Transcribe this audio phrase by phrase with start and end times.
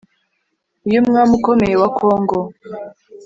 [0.87, 2.37] iyo umwami ukomeye wa congo